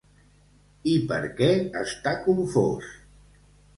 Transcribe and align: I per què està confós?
I 0.93 0.95
per 1.11 1.19
què 1.41 1.49
està 1.85 2.17
confós? 2.25 2.93